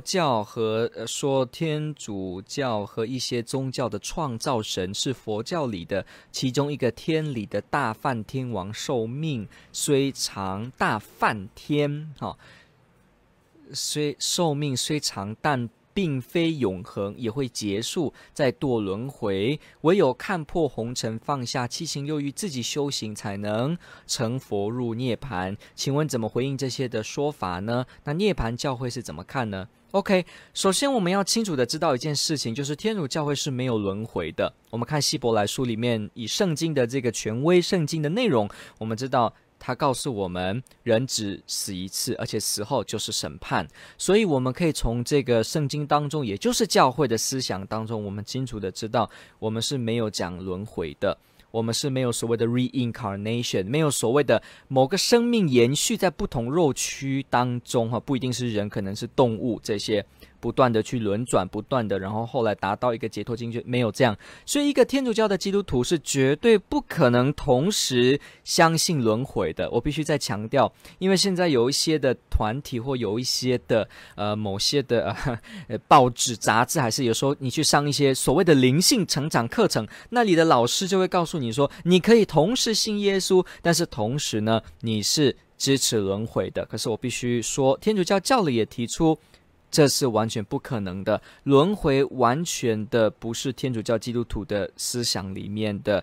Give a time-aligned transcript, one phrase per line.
[0.00, 12.36] 教和说天主教和一些宗教的创造神是佛教里的其中一个天里的大梵天王寿命虽长大梵天哈，
[13.72, 15.68] 虽寿命虽长但。
[15.94, 19.58] 并非永恒，也会结束，再堕轮回。
[19.80, 23.76] 唯有看破红尘，放下七情六欲，自己修行，才能
[24.06, 25.56] 成佛入涅槃。
[25.74, 27.84] 请问怎么回应这些的说法呢？
[28.04, 30.24] 那涅槃教会是怎么看呢？OK，
[30.54, 34.52] 首先我们要清楚的知道一件事情，就是天主教会是没有轮回的。
[34.70, 38.48] 我们看希伯来书里面以圣经的这个权威，圣经的内容，
[38.78, 39.34] 我们知道。
[39.60, 43.66] 他告诉我们，人只死一次，而且死后就是审判。
[43.98, 49.10] 所以，我们可以从这个圣经当中，也就是教会的思想当中，我们清楚的知道，
[49.40, 51.18] 我们是没有讲轮回的，
[51.50, 60.04] 我们是没有所谓的 reincarnation，没有所谓的某个生命延续在不同肉躯当中，哈，不一定是人，可能是动物这些。
[60.40, 69.68] 不断的去轮转，不断的，然后后来达到一个解脱境界，没有这样，所以一个天主教的基督徒是绝对不可能同时相信轮回的。
[69.70, 75.14] 我必须再强调，因为现在有一些的团体或有一些的呃某些的
[75.68, 86.64] 呃报纸杂志，还是有时候你去上一些所谓的灵性成长课程，那里的老师就会告诉你说，你可以同时信耶稣，但是同时呢，你是支持轮回的。
[86.66, 89.18] 可是我必须说，天主教教理也提出。
[89.70, 96.02] 这是完全不可能的，轮回完全的不是天主教基督徒的思想里面的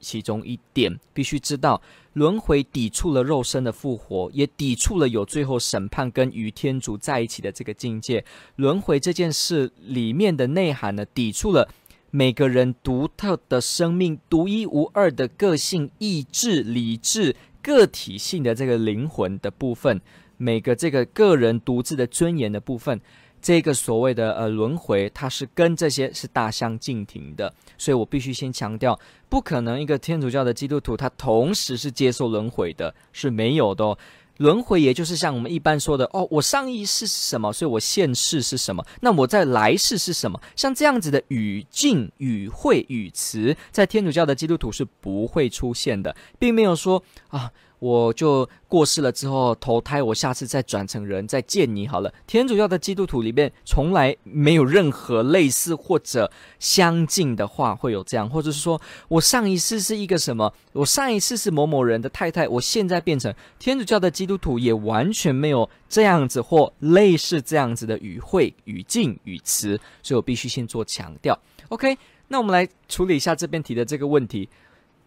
[0.00, 0.98] 其中一点。
[1.14, 1.80] 必须知道，
[2.12, 8.22] 轮回抵触了肉身的复活，也抵触了有最后审判跟与天主在一起的这个境界。
[8.56, 11.68] 轮回这件事里面的内涵呢，抵触了
[12.10, 20.00] 每个人独特的生命、独一无二的个性、意志、理智、个体性的这个灵魂的部分。
[20.36, 23.00] 每个这个个人独自的尊严的部分，
[23.40, 28.98] 这个所谓的呃轮回，它是跟这些是大相径庭的，所以我必须先强调，
[29.28, 33.98] 不可能一个天主教的基督徒他同时是接受轮回的，是没有的哦。
[34.38, 40.38] 轮回也就是像我们一般说的哦，我上一世是什么，所以我现世是什么，那我在来世是什么？
[40.54, 47.50] 像这样子的语境、语汇、语词，在天主教的基督徒是不会出现的，并没有说啊。
[47.78, 52.12] 我就过世了之后投胎，我下次再转成人再见你好了。
[52.26, 71.38] 天主教的基督徒里面从来没有任何类似或者相近的话会有这样，或者是说我上一世是一个什么，我上一世是某某人的太太，我现在变成天主教的基督徒也完全没有这样子或类似这样子的语汇、语境、语词，所以我必须先做强调。
[71.68, 71.98] OK，
[72.28, 74.48] 那我们来处理一下这边提的这个问题。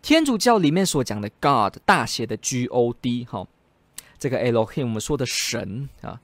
[0.02, 3.46] 天主教里面所讲的 God 大写的 G O D 哈，
[4.18, 6.20] 这个 Elohim 我们说的神啊，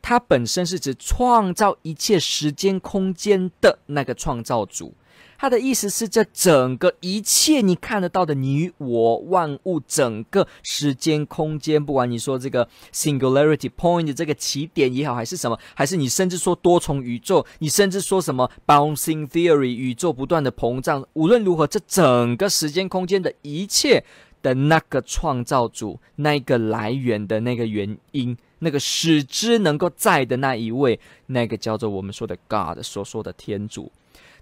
[0.00, 4.94] 它本身是指创造一切时间空间的那个创造主。
[5.38, 24.02] 他的意思是，这整个一切你看得到的你我万物，整个时间空间，不管你说这个 singularity point 这个起点也好，还是什么，还是你甚至说多重宇宙，你甚至说什么 bouncing theory 宇宙不断的膨胀，无论如何，这整个时间空间的一切
[24.40, 33.92] 的那个创造主，那个来源的那个原因，那个使之能够在的那一位，那个叫做我们说的 God 所说的天主。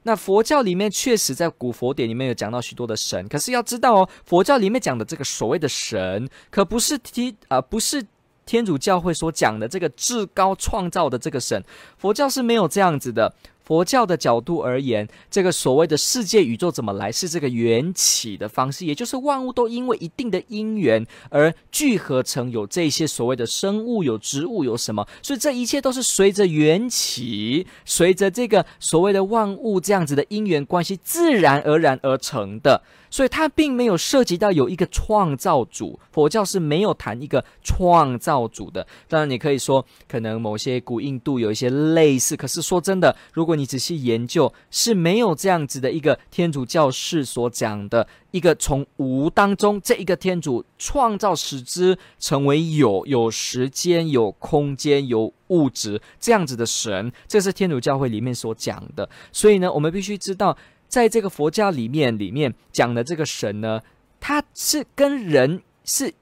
[0.04, 8.06] 那佛教里面确实在古佛典里面有讲到许多的神，可是要知道哦，佛教里面讲的这个所谓的神，可不是提啊、不是
[8.46, 11.62] 天主教会所讲的这个至高创造的这个神，
[11.98, 13.34] 佛教是没有这样子的。
[13.64, 32.82] 佛教的角度而言，这个所谓的世界宇宙怎么来，是这个缘起的方式，也就是万物都因为一定的因缘而聚合成有这些所谓的生物、有植物、有什么，所以这一切都是随着缘起，随着这个所谓的万物这样子的因缘关系，自然而然而成的。
[33.14, 38.84] 所以它并没有涉及到有一个创造主，佛教是没有谈一个创造主的。
[39.06, 59.08] 当然，你可以说可能某些古印度有一些类似，可是说真的，如果你仔细研究，是没有这样子的一个天主教士所讲的一个从无当中这一个天主创造使之成为有，有时间、有空间、有物质这样子的神，这是天主教会里面所讲的。
[59.30, 60.56] 所以呢，我们必须知道。
[60.88, 63.80] 在这个佛教里面里面讲的这个神呢，
[64.20, 66.14] 它是跟人是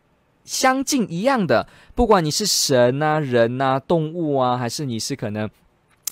[0.45, 5.49] 相近一样的，不管你是神啊、人啊、动物啊，还是你是可能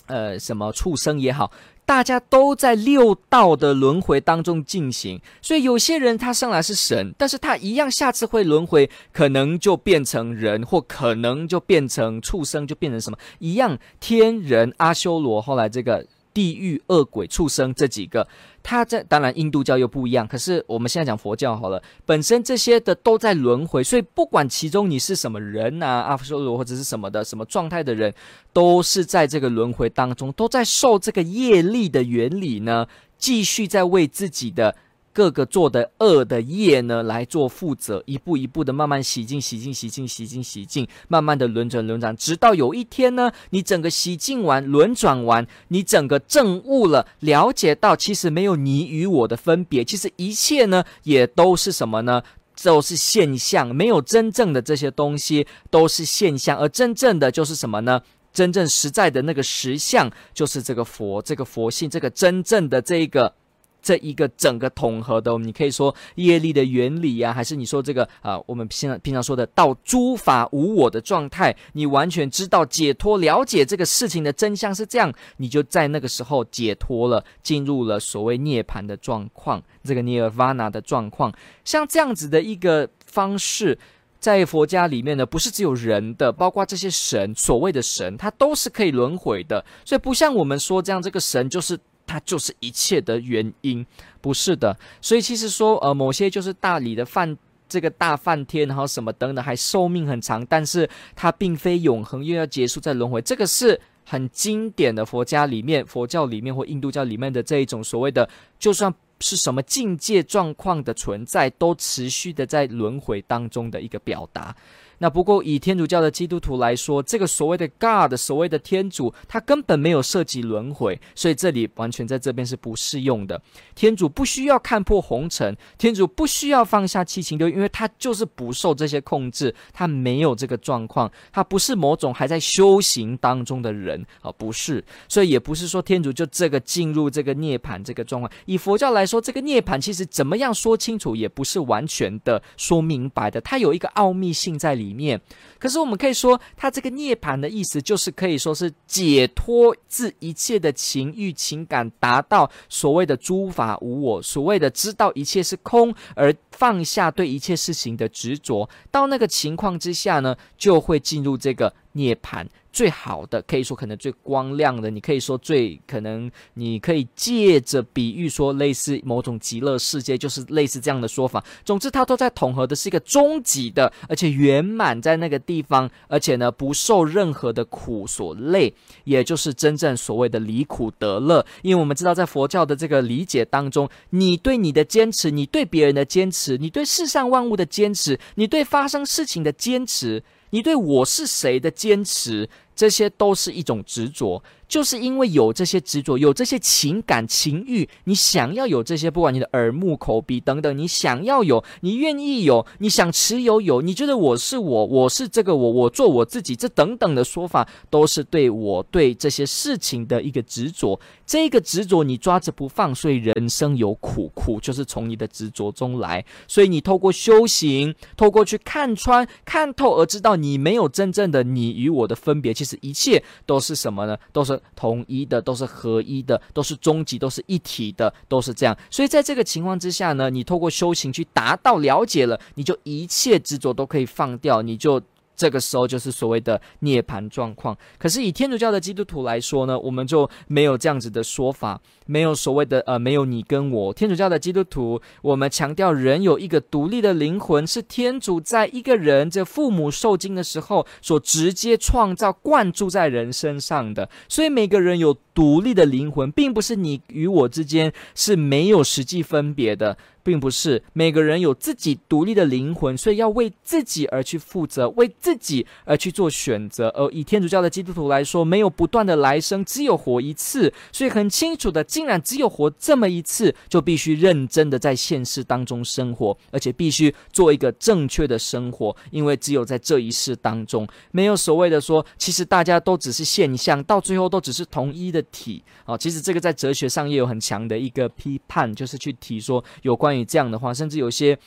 [0.05, 1.51] 呃什么畜生也好。
[1.83, 16.05] 大家都在六道的轮回当中进行，所以有些人他生来是神，但是他一样下次会轮回，可能就变成人，或可能就变成畜生，就变成什么一样，天人阿修罗，后来这个。
[16.33, 18.27] 地狱、恶鬼、畜生这几个，
[18.61, 20.27] 他在当然印度教又不一样。
[20.27, 28.13] 可是我们现在讲佛教好了，本身这些的都在轮回，所以不管其中你是什么人啊，阿修罗或者是什么的什么状态的人，
[28.53, 32.87] 都是在这个轮回当中，都在受这个业力的原理呢，
[33.17, 34.75] 继续在为自己的。
[35.13, 52.23] 各个做的恶的业呢，来做负责，一步一步的慢慢洗净、洗净、洗净、洗净、洗净，慢慢的轮转、轮转，直到有一天呢，你整个洗净完、轮转完，你整个证悟了，了解到其实没有你与我的分别，其实一切呢，也都是什么呢？
[52.63, 58.01] 都是现象，没有真正的这些东西，都是现象，而真正的就是什么呢？
[58.31, 63.33] 真正实在的那个实相，就是这个佛，这个佛性，这个真正的这个。
[63.81, 81.33] 这一个整个统合的，你可以说业力的原理呀、啊，还是你说这个啊、我们平常平常说的到诸法无我的状态，你完全知道解脱，了解这个事情的真相是这样，你就在那个时候解脱了，进入了所谓涅槃的状况，这个涅尔瓦纳的状况，
[81.65, 83.77] 像这样子的一个方式，
[84.19, 91.79] 在佛家里面呢，不是只有人的，包括这些神，所谓的神，它都是可以轮回的，所以不像我们说这样，这个神就是。
[92.11, 93.85] 它就是一切的原因，
[94.19, 94.77] 不是的。
[95.01, 97.37] 所以其实说，呃，某些就是大理的饭，
[97.69, 103.21] 这个大梵天，然后什么等等，还寿命很长，但是它并非永恒，又要结束在轮回。
[103.21, 108.27] 这个是很经典的佛家里面、佛教里面或印度教里面的这一种所谓的，
[108.59, 114.55] 就算是什么境界状况的存在，都持续的在轮回当中的一个表达。
[115.01, 123.41] 那不过以天主教的基督徒来说，这个所谓的 God，所谓的天主，他根本没有涉及轮回，所以这里完全在这边是不适用的。
[123.73, 138.31] 天主不需要看破红尘，天主不需要放下七情六欲，因为他就是不受这些控制，他没有这个状况，他不是某种还在修行当中的人啊，不是，所以也不是说天主就这个进入这个涅槃这个状况。
[138.45, 144.90] 以佛教来说，这个涅槃其实怎么样说清楚，也不是完全的说明白的，它有一个奥秘性在里。
[144.93, 145.19] 面，
[145.59, 158.69] 可是我们可以说，它这个涅槃的意思，就是可以说是解脱自一切的情欲情感，达到所谓的诸法无我，所谓的知道一切是空，而放下对一切事情的执着。
[158.89, 162.45] 到那个情况之下呢，就会进入这个涅槃。
[162.73, 171.43] 最好的可以说可能最光亮的，你可以说最可能，你可以借着比喻说类似某种极乐世界，就是类似这样的说法。
[171.65, 178.73] 总之，它都在统合的是一个终极的，而且圆满在那个地方，而且呢不受任何的苦所累，
[179.03, 181.45] 也就是真正所谓的离苦得乐。
[181.63, 190.23] 因为我们知道，在佛教的这个理解当中，你对你的坚持，你对别人的坚持，你对世上万物的坚持，你对发生事情的坚持。
[190.51, 194.41] 你对我是谁的坚持，这些都是一种执着。
[194.67, 210.97] 就是因为有这些执着，有这些情感情欲，你想要有这些，不管你的耳目口鼻等等，你想要有，你愿意有，你想持有有，你觉得我是我，我是这个我，我做我自己，这等等的说法，都是对我对这些事情的一个执着。
[211.25, 216.23] 这个执着你抓着不放，所以人生有苦，苦就是从你的执着中来。
[216.47, 222.53] 所以你透过修行，透过去看穿、看透，而知道你没有真正的你与我的分别。
[222.61, 224.15] 其实一切都是什么呢？
[224.31, 224.61] 都是。
[224.75, 228.77] 统一的都是合一的，都是终极，都是一体的，都是这样。
[228.89, 235.01] 所以在这个情况之下呢，你透过修行去达到了解了，你就一切执着都可以放掉，你就。
[235.33, 237.75] 这个时候就是所谓的涅槃状况。
[237.97, 243.93] 可是以天主教的基督徒来说呢，我们就没有这样子的说法，没有所谓的呃，没有你跟我。
[243.93, 254.09] 天主教的基督徒，我们强调人有一个独立的灵魂，是天主在一个人这父母受精的时候所直接创造灌注在人身上的。
[254.27, 259.97] 所以每个人有独立的灵魂，并不是你与我之间是没有实际分别的。
[260.23, 266.89] 并不是每个人有自己独立的灵魂，所以要为自己而去负责，为自己而去做选择。
[266.89, 285.63] 而以天主教的基督徒来说，没有不断的来生，只有活一次，所以很清楚的，竟然只有活这么一次，就必须认真的在现实当中生活，而且必须做一个正确的生活，因为只有在这一世当中，没有所谓的说，其实大家都只是现象，到最后都只是同一的体。
[285.85, 289.95] 哦，其实这个在哲学上也有很强的一个批判，就是去提说有。
[290.01, 291.37] 关于这样的话，甚至有些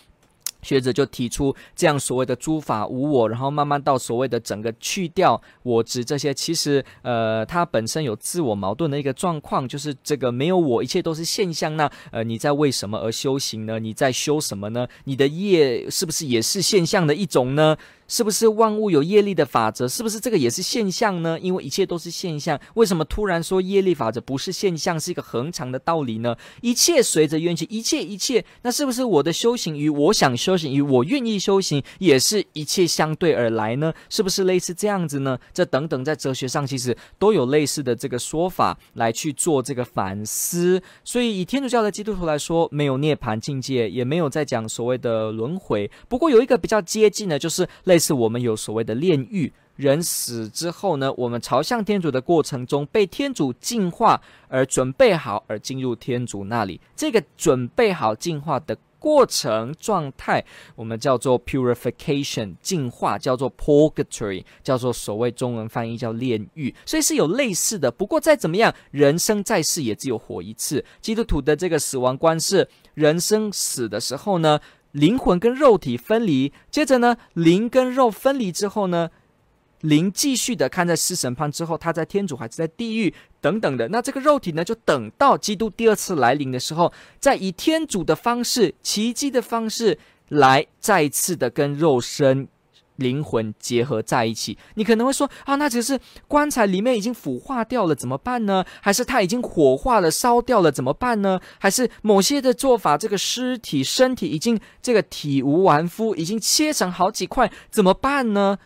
[0.65, 11.77] 学者就提出这样所谓的诸法无我，然后慢慢到所谓的整个去掉我执这些，其实呃，它本身有自我矛盾的一个状况，就是这个没有我，一切都是现象。
[11.77, 13.79] 那呃，你在为什么而修行呢？
[13.79, 14.89] 你在修什么呢？
[15.05, 17.77] 你的业是不是也是现象的一种呢？
[18.07, 19.89] 是不是万物有业力的法则？
[19.89, 21.39] 是不是这个也是现象呢？
[21.41, 26.37] 因为一切都是现象，为什么突然说业力法则不是现象，是一个恒常的道理呢？
[26.61, 33.93] 一切随着缘起，一切一切，那是不是我的修行与我想修行与我愿意修行，也是一切相对而来呢？
[34.11, 35.39] 是不是类似这样子呢？
[35.53, 40.83] 这等等，在哲学上其实都有类似的这个说法来去做这个反思。
[41.05, 45.91] 所以以天主教的基督徒来说，没有涅槃境界，也没有在讲所谓的轮回。
[46.09, 47.67] 不过有一个比较接近的，就是。
[47.95, 56.81] 类似我们有所谓的炼狱，人死之后呢，我们朝向天主的过程中，被天主净化而准备好，而进入天主那里。
[56.97, 66.75] 这个准备好净化的过程状态，我们叫做 purification，净化叫做 purgatory，叫做所谓中文翻译叫炼狱。
[66.85, 67.89] 所以是有类似的。
[67.89, 70.85] 不过再怎么样，人生在世也只有活一次。
[71.01, 74.59] 基督徒的这个死亡观是，人生死的时候呢，
[74.95, 79.11] 灵魂跟肉体分离，接着呢，灵跟肉分离之后呢，
[79.81, 83.89] 灵继续的看在四审判之后，他在天主还是在地狱等等的。
[83.89, 89.99] 那这个肉体呢，就等到基督第二次来临的时候，再以天主的方式、奇迹的方式
[90.29, 92.47] 来再次的跟肉身。
[92.97, 95.99] 灵魂结合在一起，你可能会说啊，那只是
[96.29, 98.65] 棺材里面已经腐化掉了，怎么办呢？
[98.81, 101.41] 还是它已经火化了，烧掉了，怎么办呢？
[101.59, 108.59] 还是某些的做法，这个尸体身体已经这个体无完肤，已经切成好几块，怎么办呢？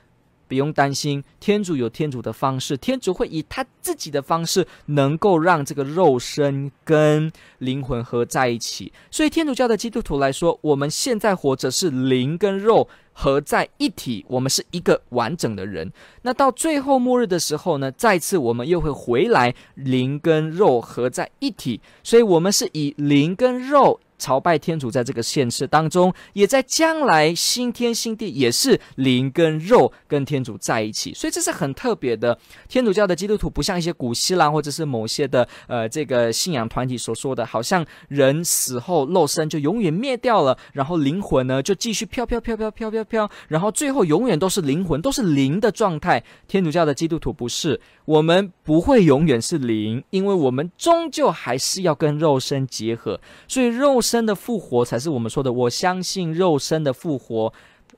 [0.46, 8.90] 不用担心，天主有天主的方式，天主会以他自己的方式，能够让这个肉身跟灵魂合在一起。
[9.10, 12.88] 所以，天主教的基督徒来说，我们现在活着是灵跟肉
[13.20, 15.92] 合在一体，我们是一个完整的人。
[16.22, 21.80] 那到最后末日的时候呢，再次我们又会回来，灵跟肉合在一体。
[22.04, 23.98] 所以，我们是以灵跟肉。
[24.20, 32.36] 朝拜天主，在这个现世当中，也在将来新天新地，也是灵跟肉跟天主在一起，所以这是很特别的。
[32.68, 46.24] 天主教的基督徒不像一些古希腊或者是某些的呃这个信仰团体所说的，好像人死后肉身就永远灭掉了，然后灵魂呢就继续飘飘飘飘飘飘飘，然后最后永远都是灵魂，都是灵的状态。
[46.46, 54.00] 天主教的基督徒不是，我们不会永远是灵，因为我们终究还是要跟肉身结合，所以肉。
[54.00, 55.52] 身的复活才是我们说的。
[55.52, 57.52] 我相信肉身的复活，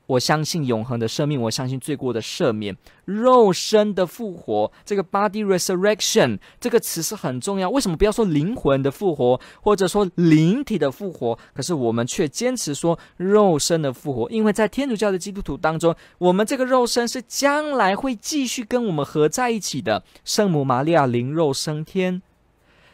[0.07, 2.75] 我相信永恒的生命，我相信罪过的赦免。
[3.05, 7.69] 肉身的复活，这个 body resurrection 这个词是很重要。
[7.69, 11.37] 为什么不要说灵魂的复活，或者说灵体的复活？
[11.53, 20.03] 可是我们却坚持说肉身的复活，因为在天主教的基督徒当中，我们这个肉身是将来会继续跟我们合在一起的。
[20.23, 22.21] 圣母玛利亚灵肉升天。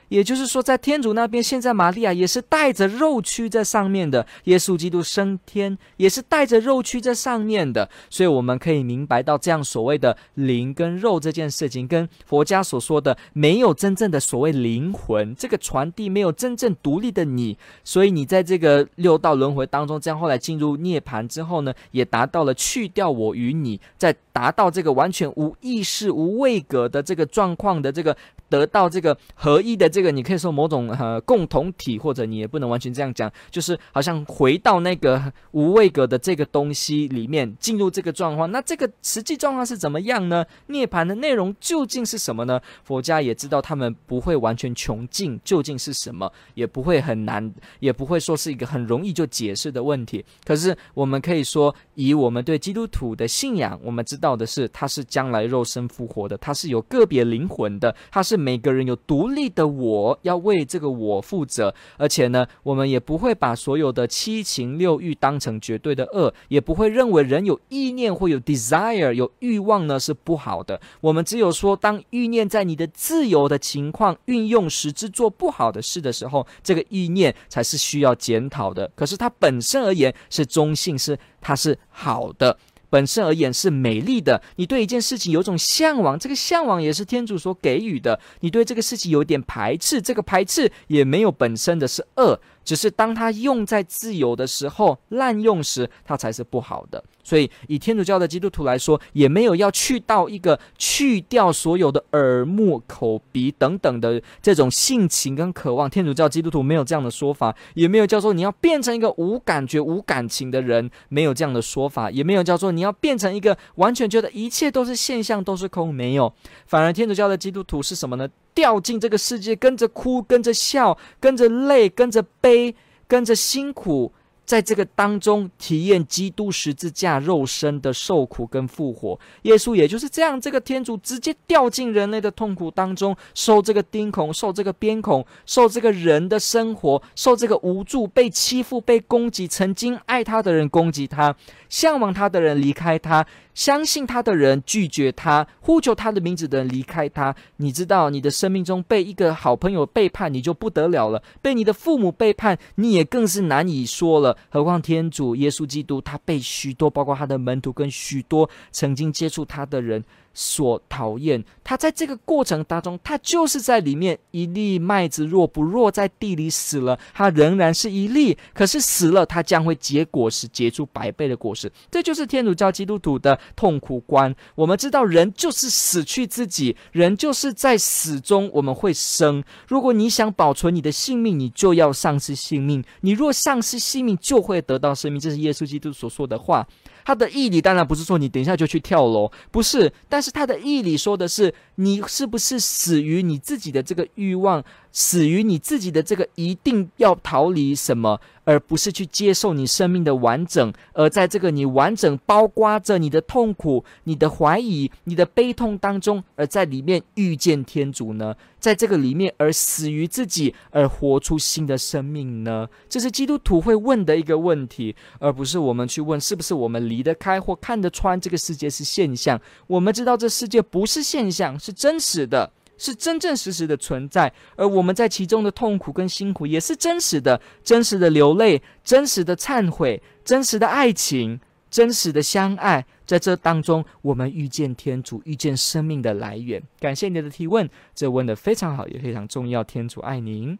[0.10, 4.26] 也就是说，在天主那边，现在玛利亚也是带着肉躯在上面的。
[4.46, 7.90] 耶稣基督升天也是带着肉躯在上面的。
[8.10, 17.58] 所以我们可以明白到，这样所谓的灵跟肉这件事情，跟佛家所说的没有真正的所谓灵魂这个传递，没有真正独立的你。
[17.84, 28.16] 所以你在这个六道轮回当中，这样后来进入涅槃之后呢，也达到了去掉我与你，在达到这个完全无意识、无位格的这个状况的这个。
[28.50, 38.50] 得到这个合一的这个，你可以说某种呃共同体，或者你也不能完全这样讲，就是好像回到那个无位格的这个东西里面，进入这个状况。
[38.50, 40.46] 那这个实际状况是怎么样呢？
[40.68, 42.58] 涅槃的内容究竟是什么呢？
[42.86, 50.24] 佛家也知道他们不会完全穷尽，究竟是什么，也不会很难，也不会说是一个很容易就解释的问题。
[50.46, 54.27] 可是我们可以说，以我们对基督徒的信仰，我们知道。
[54.28, 61.74] 要的是，他是将来肉身复活的，他是有个别灵魂的，他是每个人有独立的我，要为这个我负责。
[61.98, 70.80] 而且呢，我们也不会把所有的七情六欲当成绝对的恶，也不会认为人有意念或有 desire 有欲望呢是不好的。
[71.00, 78.92] 我们只有说，当欲念在你的自由的情况运用时，之做不好的事的时候，这个欲念才是需要检讨的。
[78.94, 82.58] 可是它本身而言是中性，是它是好的。
[82.90, 88.20] 本身而言是美丽的，你对一件事情有种向往，这个向往也是天主所给予的。
[88.40, 92.40] 你对这个事情有点排斥，这个排斥也没有本身的是恶。
[92.68, 97.02] 只是当他用在自由的时候，滥用时，他才是不好的。
[97.24, 105.90] 所以，以天主教的基督徒来说，也没有要去到一个去掉所有的耳目口鼻等等的这种性情跟渴望。
[105.90, 116.34] 天主教基督徒没有这样的说法，也没有叫做你要变成一个无感觉、无感情的人，没有这样的说法，也没有叫做你要变成一个完全觉得一切都是现象、都是空，没有。
[116.66, 118.28] 反而，天主教的基督徒是什么呢？
[118.58, 122.76] 掉进这个世界，跟着哭，跟着笑，跟着泪，跟着悲，
[123.08, 124.12] 跟着辛苦。
[124.48, 141.36] 在这个当中体验基督十字架肉身的受苦跟复活，耶稣也就是这样，这个天主直接掉进人类的痛苦当中，受这个钉孔，受这个鞭孔，受这个人的生活，受这个无助、被欺负、被攻击，曾经爱他的人攻击他，
[141.68, 143.28] 向往他的人离开他。
[143.54, 147.36] 相信他的人拒绝他，呼求他的名字的人离开他。
[147.56, 154.37] 你知道，你的生命中被一个好朋友背叛，你就不得了了；被你的父母背叛，你也更是难以说了。
[154.50, 160.04] 何况天主耶稣基督，他被许多，包括他的门徒跟许多曾经接触他的人。
[160.40, 171.72] 所讨厌，他在这个过程当中，他就是在里面一粒麦子，若不落在地里死了，它仍然是一粒；可是死了，它将会结果实，结出百倍的果实。
[171.90, 174.34] 这就是天主教基督徒的痛苦观。
[174.54, 179.44] 我们知道，人就是死去自己，人就是在死中我们会生。
[179.68, 185.20] 如果你想保存你的性命，你就要丧失性命；你若丧失性命，就会得到生命。
[185.20, 186.68] 这是耶稣基督所说的话。
[187.08, 194.62] 他的义理当然不是说你等一下就去跳楼，不是，但是他的义理说的是你是不是死于你自己的这个欲望。
[194.92, 208.36] 死于你自己的这个一定要逃离什么，而不是去接受你生命的完整，而在这个你完整包括着你的痛苦、你的怀疑、你的悲痛当中，而在里面遇见天主呢？
[208.60, 212.68] 在这个里面而死于自己，而活出新的生命呢？
[212.90, 219.40] 这是基督徒会问的一个问题，而不是我们去问是不是我们离得开或看得穿这个世界是现象。
[219.68, 222.52] 我们知道这世界不是现象，是真实的。
[222.78, 236.62] 是真正实实的存在，而我们在其中的痛苦跟辛苦也是真实的，真实的流泪，真实的忏悔，真实的爱情，真实的相爱，在这当中，我们遇见天主，遇见生命的来源。
[236.80, 239.64] 感谢你的提问，这问的非常好，也非常重要。
[239.64, 240.58] 天主爱您。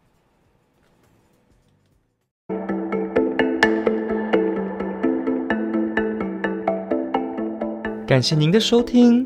[8.08, 9.26] 感谢您的收听。